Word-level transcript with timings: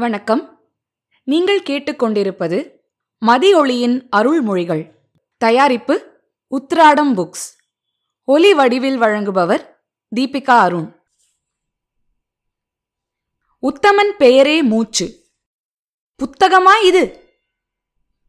வணக்கம். 0.00 0.72
நீங்கள் 1.24 1.62
கேட்டுக்கொண்டிருப்பது 1.62 2.78
மதியொளியின் 3.26 4.08
அருள்மொழிகள். 4.16 4.94
தயாரிப்பு 5.36 6.22
உத்ராடம் 6.50 7.14
புக்ஸ். 7.16 7.56
ஒலி 8.24 8.54
வடிவில் 8.54 9.00
வழங்குபவர் 9.00 9.74
தீபிகா 10.16 10.50
அருண். 10.50 11.02
உத்தமன் 13.62 14.16
பெயரே 14.18 14.62
மூச்சு. 14.62 15.24
புத்தகமா 16.18 16.84
இது? 16.84 17.28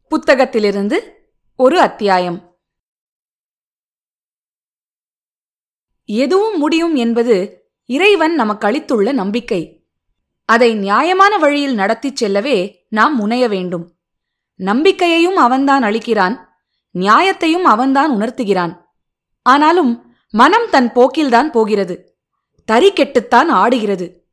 புத்தகத்திலிருந்து 0.09 1.11
ஒரு 1.55 1.79
அத்தியாயம். 1.79 2.59
எதுவும் 6.05 6.57
முடியும் 6.57 6.95
என்பது 6.95 7.65
இறைவன் 7.85 8.35
நமக்கு 8.35 8.67
அளித்துள்ள 8.67 9.11
நம்பிக்கை. 9.11 9.80
அதை 10.51 10.73
நியாயமான 10.73 11.37
வழியில் 11.37 11.73
நடத்திச் 11.73 12.15
செல்லவே 12.15 12.85
நாம் 12.89 13.15
முனைய 13.15 13.47
வேண்டும். 13.47 13.95
நம்பிக்கையையும் 14.55 15.35
அவன்தான் 15.35 15.83
அளிக்கிறான். 15.83 16.37
நியாயத்தையும் 16.93 17.63
அவன்தான் 17.63 18.11
உணர்த்துகிறான். 18.11 18.81
ஆனாலும் 19.41 20.15
மனம் 20.29 20.69
தன் 20.71 20.91
போக்கில்தான் 20.93 21.51
போகிறது. 21.51 22.17
தறி 22.65 22.91
கெட்டுத்தான் 22.91 23.47
ஆடுகிறது. 23.47 24.27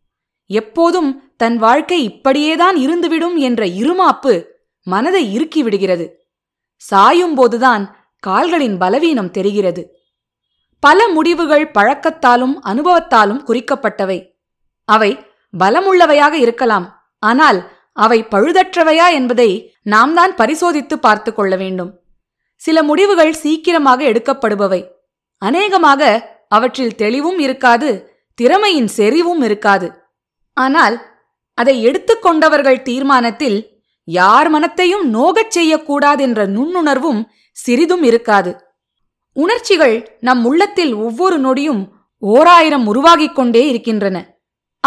எப்போதும் 0.47 1.33
தன் 1.37 1.57
வாழ்க்கை 1.57 2.11
இப்படியேதான் 2.11 2.77
இருந்துவிடும் 2.77 3.37
என்ற 3.37 3.67
இருமாப்பு 3.67 4.45
மனதை 4.83 5.35
இறுக்கி 5.35 5.63
விடுகிறது. 5.63 6.29
சாயும்போதுதான் 6.91 7.91
கால்களின் 8.19 8.79
பலவீனம் 8.79 9.31
தெரிகிறது. 9.31 9.97
பல 10.81 11.09
முடிவுகள் 11.09 11.71
பழக்கத்தாலும் 11.71 12.55
அனுபவத்தாலும் 12.65 13.45
குறிக்கப்பட்டவை. 13.47 14.31
அவை 14.85 15.27
பலமுள்ளவையாக 15.55 16.33
இருக்கலாம். 16.33 16.87
ஆனால் 17.19 17.71
அவை 17.93 18.27
பழுதற்றவையா 18.31 19.13
என்பதை 19.13 19.77
நாம் 19.83 20.15
தான் 20.15 20.35
பரிசோதித்து 20.35 20.99
பார்த்து 20.99 21.35
கொள்ள 21.35 21.57
வேண்டும். 21.57 22.01
சில 22.57 22.83
முடிவுகள் 22.83 23.33
சீக்கிரமாக 23.33 24.05
எடுக்கப்படுபவை. 24.05 24.81
அநேகமாக 25.39 26.03
அவற்றில் 26.49 26.95
தெளிவும் 26.95 27.39
இருக்காது 27.39 27.89
திறமையின் 28.35 28.87
செறிவும் 28.87 29.43
இருக்காது. 29.43 29.89
ஆனால் 30.53 30.97
அதை 31.55 31.83
எடுத்துக்கொண்டவர்கள் 31.85 32.83
தீர்மானத்தில் 32.83 33.59
யார் 34.05 34.49
மனத்தையும் 34.49 35.11
நோகச் 35.11 35.55
செய்யக்கூடாதென்ற 35.59 36.41
நுண்ணுணர்வும் 36.47 37.21
சிறிதும் 37.51 38.03
இருக்காது. 38.03 38.51
உணர்ச்சிகள் 39.33 40.19
நம் 40.21 40.45
உள்ளத்தில் 40.45 40.95
ஒவ்வொரு 40.95 41.37
நொடியும் 41.39 41.83
ஓராயிரம் 42.23 42.87
உருவாகிக் 42.87 43.35
கொண்டே 43.35 43.69
இருக்கின்றன. 43.69 44.38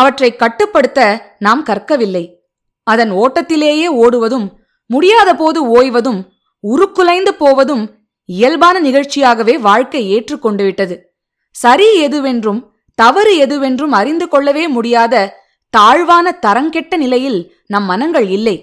அவற்றை 0.02 0.30
கட்டுப்படுத்த 0.36 1.00
நாம் 1.46 1.64
கற்கவில்லை. 1.70 2.26
அதன் 2.88 3.12
ஓட்டத்திலேயே 3.22 3.88
ஓடுவதும் 4.04 4.48
முடியாத 4.90 5.30
போது 5.36 5.60
ஓய்வதும் 5.78 6.22
உருக்குலைந்து 6.64 7.32
போவதும் 7.34 7.84
இயல்பான 8.30 8.76
நிகழ்ச்சியாகவே 8.80 9.56
வாழ்க்கை 9.68 10.02
ஏற்றுக்கொண்டு 10.16 10.64
விட்டது. 10.64 10.96
சரி 11.56 11.88
எதுவென்றும் 12.08 12.60
தவறு 13.00 13.34
எதுவென்றும் 13.46 13.94
அறிந்து 14.00 14.26
கொள்ளவே 14.28 14.66
முடியாத 14.68 15.16
தாழ்வான 15.74 16.32
தரங்கெட்ட 16.46 16.94
நிலையில் 16.98 17.40
நம் 17.68 17.88
மனங்கள் 17.92 18.28
இல்லை. 18.38 18.56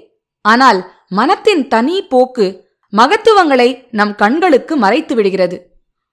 ஆனால் 0.44 0.80
மனத்தின் 1.18 1.62
தனி 1.68 1.96
போக்கு 2.12 2.46
மகத்துவங்களை 2.92 3.68
நம் 3.98 4.14
கண்களுக்கு 4.14 4.74
மறைத்து 4.76 5.14
விடுகிறது. 5.14 5.56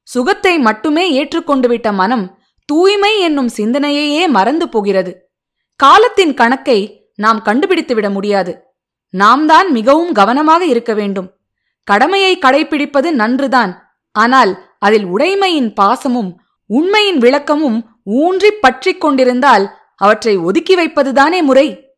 சுகத்தை 0.08 0.54
மட்டுமே 0.67 1.06
ஏற்றுக்கொண்டு 1.20 1.67
விட்ட 1.67 1.89
மனம் 2.02 2.26
தூய்மை 2.66 3.19
என்னும் 3.19 3.49
சிந்தனையையே 3.58 4.27
மறந்து 4.27 4.69
போகிறது. 4.69 5.31
காலத்தின் 5.75 6.33
கணக்கை 6.33 7.09
நாம் 7.16 7.41
கண்டுபிடித்துவிட 7.45 8.11
முடியாது. 8.11 8.63
நாம் 9.09 9.47
தான் 9.47 9.71
மிகவும் 9.71 10.11
கவனமாக 10.11 10.66
இருக்க 10.66 10.93
வேண்டும். 10.93 11.38
கடமையை 11.83 12.38
கடைபிடிப்பது 12.38 13.11
நன்றுதான். 13.11 13.99
ஆனால் 14.11 14.75
அதில் 14.80 15.05
உடைமையின் 15.05 15.73
பாசமும் 15.81 16.33
உண்மையின் 16.65 17.17
விளக்கமும் 17.17 17.99
ஊன்றிப் 18.05 18.61
பற்றிக் 18.61 19.02
கொண்டிருந்தால் 19.02 19.77
அவற்றை 19.95 20.37
ஒதுக்கி 20.37 20.75
வைப்பதுதானே 20.77 21.42
முறை. 21.42 21.95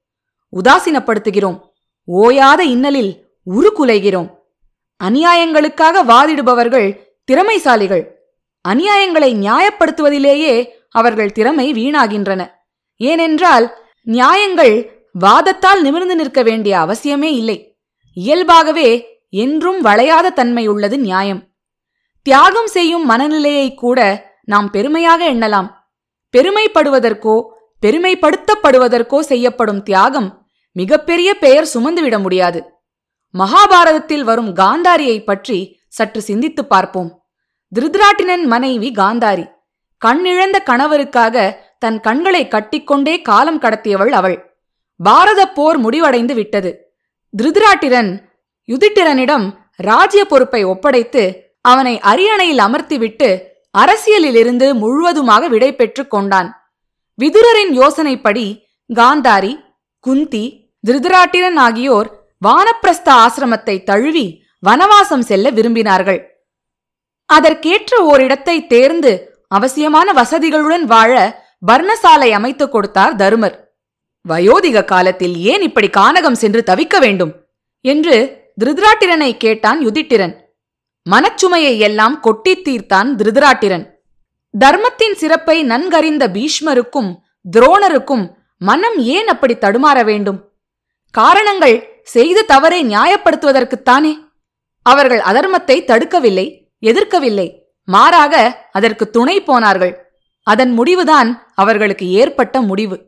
உதாசீனப்படுத்துகிறோம். 0.63 1.59
ஓயாத 2.07 2.59
இன்னலில் 2.59 3.19
உருக்குலைகிறோம். 3.45 4.35
அநியாயங்களுக்காக 5.03 6.03
வாதிடுபவர்கள் 6.03 6.99
திறமைசாலிகள். 7.31 8.03
அநியாயங்களை 8.67 9.33
நியாயப்படுத்துவதிலேயே 9.35 10.67
அவர்கள் 10.89 11.31
திறமை 11.31 11.73
வீணாகின்றன. 11.73 12.47
ஏனென்றால் 12.95 13.77
நியாயங்கள் 14.03 15.07
வாதத்தால் 15.19 15.81
நிமிர்ந்து 15.81 16.15
நிற்க 16.15 16.43
வேண்டிய 16.43 16.77
அவசியமே 16.77 17.31
இல்லை. 17.31 17.77
இயல்பாகவே 18.13 19.21
என்றும் 19.29 19.81
வளையாத 19.81 20.29
தன்மை 20.29 20.67
உள்ளது 20.67 20.99
நியாயம். 20.99 21.47
தியாகம் 22.21 22.67
செய்யும் 22.67 23.05
மனநிலையை 23.05 23.73
கூட 23.73 24.25
நாம் 24.43 24.71
பெருமையாக 24.71 25.33
எண்ணலாம். 25.33 25.69
பெருமைப்படுவதற்கோ 26.37 27.41
பெருமைப்படுத்தப்படுவதற்கோ 27.85 29.19
செய்யப்படும் 29.19 29.83
தியாகம் 29.83 30.45
மிகப்பெரிய 30.71 31.33
பெயர் 31.33 31.69
சுமந்துவிட 31.73 32.21
முடியாது. 32.21 32.71
மகாபாரதத்தில் 33.37 34.21
வரும் 34.21 34.55
காந்தாரியை 34.55 35.23
பற்றி 35.23 35.79
சற்று 35.87 36.21
சிந்தித்துப் 36.21 36.69
பார்ப்போம். 36.69 37.16
திருதராட்டினன் 37.75 38.43
மனைவி 38.43 38.91
காந்தாரி. 38.91 39.45
கண்ணிழந்த 40.05 40.57
கணவருக்காக 40.69 41.35
தன் 41.79 41.99
கண்களை 41.99 42.47
கட்டிக்கொண்டே 42.47 43.21
காலம் 43.21 43.61
கடத்தியவள் 43.61 44.09
அவள். 44.09 44.37
பாரத 44.95 45.41
போர் 45.47 45.77
முடிவடைந்து 45.77 46.33
விட்டது. 46.33 46.71
திருதராட்டிரன் 47.33 48.11
யுதிட்டிரனிடம் 48.69 49.45
ராஜ்ய 49.75 50.25
பொறுப்பை 50.25 50.63
ஒப்படைத்து 50.63 51.23
அவனை 51.61 51.99
அரியணையில் 51.99 52.59
அமர்த்திவிட்டு 52.59 53.29
அரசியலிலிருந்து 53.77 54.73
முழுவதுமாக 54.73 55.47
விடை 55.47 55.75
பெற்றுக் 55.75 56.11
கொண்டான். 56.11 56.49
விதுரரின் 57.19 57.73
யோசனைப்படி 57.81 58.47
காந்தாரி 58.95 59.53
குந்தி 59.99 60.45
திருதராட்டிரன் 60.87 61.57
ஆகியோர் 61.57 62.09
வானப்பிரஸ்த 62.45 63.09
ஆசிரமத்தை 63.23 63.83
தழுவி 63.83 64.25
வனவாசம் 64.65 65.25
செல்ல 65.29 65.51
விரும்பினார்கள். 65.51 66.19
அதற்கேற்ற 67.27 68.15
ஓரிடத்தை 68.15 68.67
தேர்ந்து 68.67 69.43
அவசியமான 69.47 70.13
வசதிகளுடன் 70.13 70.81
வாழ 70.81 71.43
பர்ணசாலை 71.67 72.29
அமைத்துக் 72.29 72.71
கொடுத்தார் 72.71 73.15
தருமர். 73.15 73.55
வயோதிக 74.29 74.85
காலத்தில் 74.85 75.37
ஏன் 75.37 75.61
இப்படி 75.61 75.89
கானகம் 75.97 76.31
சென்று 76.31 76.63
தவிக்க 76.65 76.99
வேண்டும்? 76.99 77.45
என்று 77.81 78.43
திருதராட்டிரனை 78.63 79.37
கேட்டான் 79.37 79.85
யுதிட்டிரன் 79.87 80.35
மனச்சுமையை 81.09 81.77
எல்லாம் 81.77 82.19
கொட்டித் 82.19 82.67
தீர்த்தான் 82.67 83.15
திருதராட்டிரன். 83.15 83.85
தர்மத்தின் 84.59 85.15
சிறப்பை 85.15 85.63
நன்கறிந்த 85.63 86.27
பீஷ்மருக்கும் 86.27 87.15
துரோணருக்கும் 87.57 88.29
மனம் 88.57 88.97
ஏன் 88.97 89.27
அப்படி 89.27 89.53
தடுமாற 89.53 90.03
வேண்டும்? 90.03 90.51
காரணங்கள் 91.11 92.01
செய்த 92.03 92.41
தவறை 92.41 92.83
நியாயப்படுத்துவதற்குத்தானே? 92.83 94.17
அவர்கள் 94.81 95.19
அதர்மத்தை 95.19 95.83
தடுக்கவில்லை. 95.85 96.66
எதிர்க்கவில்லை. 96.81 97.59
மாறாக 97.83 98.65
அதற்கு 98.71 99.09
துணை 99.09 99.43
போனார்கள். 99.43 100.11
அதன் 100.43 100.71
முடிவுதான் 100.71 101.51
அவர்களுக்கு 101.55 102.09
ஏற்பட்ட 102.09 102.61
முடிவு. 102.61 103.05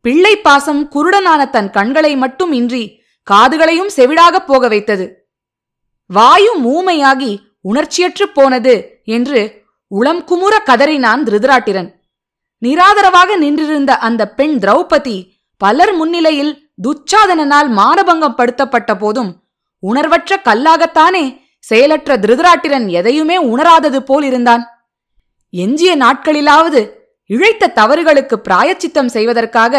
பிள்ளை 0.00 0.36
பாசம் 0.36 0.90
குருடனான 0.90 1.50
தன் 1.50 1.70
கண்களை 1.70 2.16
மட்டும் 2.16 2.52
இன்றி 2.52 3.02
காதுகளையும் 3.30 3.90
செவிடாகப் 3.96 4.46
போக 4.46 4.68
வைத்தது. 4.68 5.28
வாயு 6.06 6.58
ஊமையாகி 6.60 7.38
உணர்ச்சியற்றுப் 7.68 8.34
போனது 8.34 9.00
என்று 9.04 9.62
உளம் 9.86 10.24
குமுற 10.24 10.58
கதறினான் 10.66 11.24
திருதராட்டிரன். 11.24 11.90
நிராதரவாக 12.62 13.36
நின்றிருந்த 13.36 13.96
அந்த 13.96 14.30
பெண் 14.30 14.58
திரௌபதி 14.60 15.30
பலர் 15.56 15.92
முன்னிலையில் 15.92 16.70
துச்சாதனனால் 16.82 17.68
மானபங்கம் 17.68 18.34
படுத்தப்பட்ட 18.34 18.94
போதும் 18.94 19.42
உணர்வற்ற 19.78 20.40
கல்லாகத்தானே 20.44 21.41
செயலற்ற 21.64 22.16
திருதராட்டிரன் 22.16 22.86
எதையுமே 22.88 23.36
உணராதது 23.38 23.98
போல் 23.98 24.22
இருந்தான். 24.22 24.62
எஞ்சிய 25.50 25.92
நாட்களிலாவது 25.96 26.80
இழைத்த 27.26 27.72
தவறுகளுக்கு 27.78 28.36
பிராயச்சித்தம் 28.46 29.10
செய்வதற்காக 29.16 29.74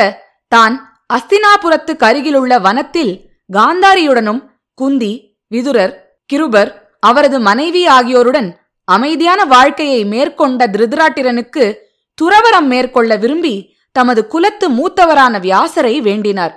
தான் 0.47 0.75
அஸ்தினாபுரத்துக்கு 1.13 2.05
அருகிலுள்ள 2.09 2.59
வனத்தில் 2.59 3.13
காந்தாரியுடனும் 3.53 4.41
குந்தி 4.73 5.13
விதுரர் 5.47 5.93
கிருபர் 6.33 6.71
அவரது 6.99 7.39
மனைவி 7.39 7.87
ஆகியோருடன் 7.87 8.49
அமைதியான 8.87 9.45
வாழ்க்கையை 9.45 10.05
மேற்கொண்ட 10.05 10.67
திருதராட்டிரனுக்கு 10.67 11.65
துறவரம் 12.21 12.67
மேற்கொள்ள 12.67 13.15
விரும்பி 13.15 13.55
தமது 13.91 14.27
குலத்து 14.27 14.69
மூத்தவரான 14.69 15.39
வியாசரை 15.39 15.95
வேண்டினார். 16.01 16.53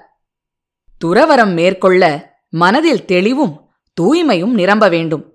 துறவரம் 1.05 1.52
மேற்கொள்ள 1.55 2.02
மனதில் 2.49 3.05
தெளிவும் 3.05 3.55
தூய்மையும் 4.01 4.55
நிரம்ப 4.55 4.89
வேண்டும். 4.89 5.35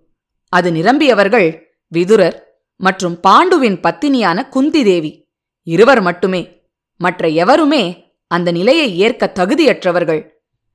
அது 0.49 0.71
நிரம்பியவர்கள் 0.71 1.61
விதுரர் 1.87 2.43
மற்றும் 2.75 3.19
பாண்டுவின் 3.27 3.79
பத்தினியான 3.83 4.49
குந்தி 4.49 4.83
தேவி 4.83 5.27
இருவர் 5.63 6.01
மட்டுமே. 6.01 6.61
மற்ற 6.97 7.27
எவருமே 7.27 8.13
அந்த 8.27 8.51
நிலையை 8.51 8.97
ஏற்க 8.97 9.31
தகுதியற்றவர்கள் 9.35 10.29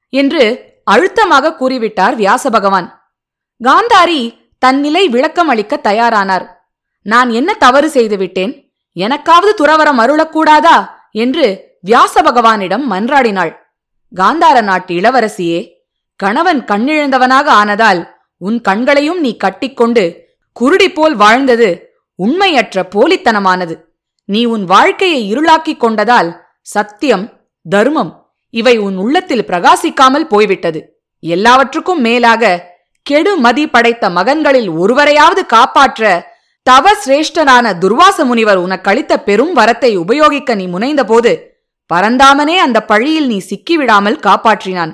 என்று 0.09 0.75
அழுத்தமாக 0.85 1.57
கூறிவிட்டார் 1.61 2.15
வியாச 2.15 2.51
பகவான் 2.51 3.13
காந்தாரி 3.65 4.39
தன் 4.59 4.81
நிலை 4.81 5.09
விளக்கம் 5.09 5.49
அளிக்க 5.49 5.81
தயாரானார். 5.83 6.47
நான் 7.03 7.31
என்ன 7.31 7.55
தவறு 7.55 7.91
செய்துவிட்டேன் 7.91 8.73
எனக்காவது 8.97 9.51
துறவரம் 9.59 9.99
அருளக்கூடாதா? 9.99 10.89
என்று 11.11 11.77
வியாச 11.81 12.23
பகவானிடம் 12.23 12.83
மன்றாடினாள். 12.91 13.57
காந்தார 14.17 14.63
நாட்டு 14.63 14.95
இளவரசியே 14.95 15.76
கணவன் 16.17 16.61
கண்ணிழந்தவனாக 16.65 17.47
ஆனதால் 17.61 18.01
உன் 18.37 18.61
கண்களையும் 18.61 19.21
நீ 19.21 19.37
கட்டிக்கொண்டு 19.37 20.05
குருடி 20.61 20.89
போல் 20.95 21.15
வாழ்ந்தது 21.15 21.69
உண்மையற்ற 22.19 22.83
போலித்தனமானது. 22.95 23.75
நீ 24.25 24.45
உன் 24.45 24.65
வாழ்க்கையை 24.65 25.21
இருளாக்கிக் 25.33 25.83
கொண்டதால் 25.85 26.31
சத்தியம் 26.61 27.25
தர்மம் 27.67 28.13
இவை 28.51 28.79
உன் 28.79 28.97
உள்ளத்தில் 28.97 29.45
பிரகாசிக்காமல் 29.45 30.31
போய்விட்டது. 30.33 30.81
எல்லாவற்றுக்கும் 31.19 32.01
மேலாக 32.01 32.75
கெடு 33.03 33.37
மதி 33.37 33.65
படைத்த 33.67 34.11
மகன்களில் 34.11 34.71
ஒருவரையாவது 34.71 35.43
காப்பாற்ற 35.47 36.33
தவ 36.63 36.95
சிரேஷ்டனான 37.05 37.67
துர்வாச 37.79 38.25
முனிவர் 38.25 38.59
உனக்களித்த 38.59 39.17
பெரும் 39.17 39.57
வரத்தை 39.57 39.91
உபயோகிக்க 39.97 40.55
நீ 40.55 40.67
முனைந்தபோது 40.67 41.33
பரந்தாமனே 41.95 42.57
அந்த 42.57 42.79
பழியில் 42.85 43.27
நீ 43.27 43.39
சிக்கிவிடாமல் 43.51 44.19
காப்பாற்றினான். 44.27 44.93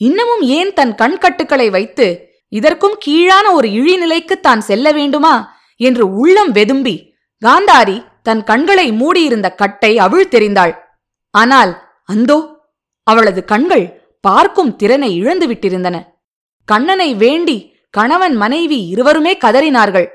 இன்னமும் 0.00 0.42
ஏன் 0.58 0.72
தன் 0.72 0.94
கண்கட்டுக்களை 0.94 1.70
வைத்து 1.70 2.06
இதற்கும் 2.52 2.96
கீழான 2.98 3.46
ஒரு 3.52 3.68
இழிநிலைக்கு 3.68 4.36
தான் 4.40 4.60
செல்ல 4.60 4.86
வேண்டுமா 4.92 5.34
என்று 5.80 6.04
உள்ளம் 6.16 6.52
வெதும்பி 6.52 6.96
காந்தாரி 7.42 7.96
தன் 8.22 8.42
கண்களை 8.44 8.86
மூடியிருந்த 8.92 9.48
கட்டை 9.54 9.92
அவிழ்த்தெறிந்தாள் 9.98 10.74
ஆனால் 11.34 11.72
அந்தோ 12.04 12.38
அவளது 13.06 13.40
கண்கள் 13.44 13.86
பார்க்கும் 14.24 14.76
திறனை 14.76 15.08
இழந்து 15.14 15.46
விட்டிருந்தன. 15.46 15.96
கண்ணனை 16.68 17.08
வேண்டி 17.14 17.56
கணவன் 17.94 18.36
மனைவி 18.36 18.78
இருவருமே 18.88 19.32
கதறினார்கள். 19.36 20.06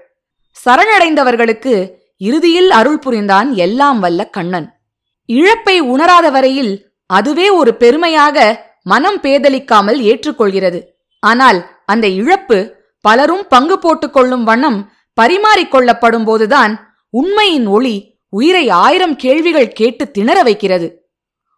சரணடைந்தவர்களுக்கு 0.58 1.74
இறுதியில் 2.22 2.72
அருள் 2.72 3.00
புரிந்தான் 3.00 3.50
எல்லாம் 3.56 4.00
வல்ல 4.00 4.22
கண்ணன். 4.30 4.68
இழப்பை 5.30 5.76
உணராத 5.94 6.28
வரையில் 6.30 6.74
அதுவே 7.10 7.48
ஒரு 7.50 7.72
பெருமையாக 7.74 8.38
மனம் 8.90 9.22
பேதலிக்காமல் 9.22 10.00
ஏற்றுக்கொள்கிறது. 10.02 10.80
ஆனால் 11.20 11.60
அந்த 11.86 12.08
இழப்பு 12.08 12.58
பலரும் 13.02 13.46
பங்கு 13.50 13.80
போட்டுக் 13.80 14.14
கொள்ளும் 14.14 14.44
வண்ணம் 14.44 14.80
பரிமாறிக்கொள்ளப்படும் 15.22 16.26
போதுதான் 16.26 16.74
உண்மையின் 17.10 17.68
ஒளி 17.68 17.96
உயிரை 18.30 18.70
ஆயிரம் 18.70 19.16
கேள்விகள் 19.16 19.72
கேட்டு 19.72 20.12
திணற 20.12 20.44
வைக்கிறது. 20.44 20.88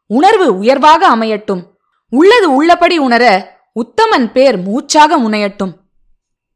உணர்வு 0.08 0.58
உயர்வாக 0.58 1.10
அமையட்டும். 1.16 1.64
உள்ளது 2.10 2.56
உள்ளபடி 2.56 2.98
உணர 2.98 3.26
உத்தமன் 3.74 4.32
பேர் 4.32 4.58
மூச்சாக 4.58 5.20
முனையட்டும். 5.20 5.74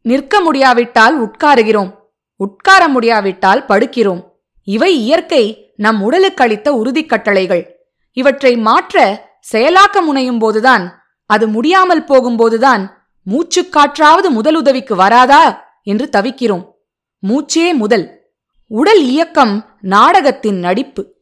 நிற்க 0.01 0.42
முடியாவிட்டால் 0.42 1.16
உட்காருகிறோம். 1.27 1.92
உட்கார 2.36 2.88
முடியாவிட்டால் 2.88 3.66
படுக்கிறோம். 3.68 4.22
இவை 4.63 4.92
இயற்கை 4.98 5.74
நம் 5.75 6.01
உடலுக்கு 6.01 6.44
அளித்த 6.44 6.72
உறுதிக்கட்டளைகள். 6.72 7.63
இவற்றை 8.12 8.57
மாற்ற 8.57 8.95
செயலாக்க 9.51 10.01
முனையும் 10.01 10.39
போதுதான் 10.39 11.03
அது 11.25 11.47
முடியாமல் 11.47 12.03
போகும்போதுதான் 12.03 12.89
மூச்சுக்காற்றாவது 13.27 14.27
முதலுதவிக்கு 14.30 14.95
வராதா 14.95 15.44
என்று 15.83 16.09
தவிக்கிறோம். 16.12 16.71
மூச்சே 17.27 17.74
முதல். 17.74 18.33
உடல் 18.68 19.03
இயக்கம் 19.03 19.77
நாடகத்தின் 19.81 20.59
நடிப்பு. 20.59 21.13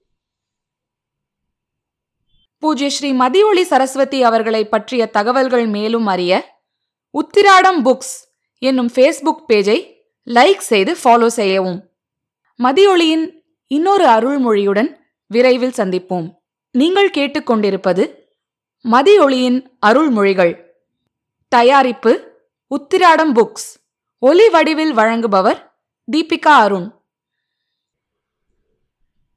பூஜ்ய 2.57 2.89
ஸ்ரீ 2.89 3.13
மதியொளி 3.13 3.61
சரஸ்வதி 3.61 4.23
அவர்களை 4.23 4.69
பற்றிய 4.69 5.05
தகவல்கள் 5.05 5.67
மேலும் 5.67 6.05
அறிய 6.05 6.61
உத்திராடம் 7.13 7.79
புக்ஸ் 7.83 8.13
என்னும் 8.57 8.89
ஃபேஸ்புக் 8.93 9.43
பேஜை 9.47 9.91
லைக் 10.27 10.57
செய்து 10.57 10.97
ஃபாலோ 11.03 11.27
செய்யவும். 11.27 11.89
மதியொளியின் 12.63 13.25
இன்னொரு 13.67 14.05
அருள்மொழியுடன் 14.05 14.95
விரைவில் 15.27 15.77
சந்திப்போம். 15.77 16.42
நீங்கள் 16.77 17.09
கேட்டுக்கொண்டிருப்பது 17.09 18.03
மதியொளியின் 18.91 19.57
அருள்மொழிகள். 19.85 20.53
தயாரிப்பு 21.47 22.13
உத்திராடம் 22.75 23.35
புக்ஸ். 23.35 23.69
ஒலி 24.19 24.49
வடிவில் 24.49 24.95
வழங்குபவர் 24.95 25.59
தீபிகா 26.11 26.53
அருண். 26.63 27.02